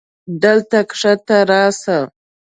[0.41, 1.97] دلته کښته راسه.